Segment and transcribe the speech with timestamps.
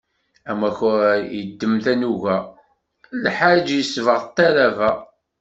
[0.51, 2.37] Amakar iddem tanuga,
[3.23, 4.91] lḥaǧ isbeɣ talaba.